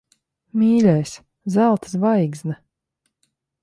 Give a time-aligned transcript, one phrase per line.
[0.61, 1.13] Mīļais!
[1.59, 2.61] Zelta zvaigzne.